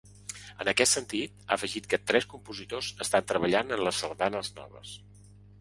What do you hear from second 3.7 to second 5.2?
en les sardanes noves.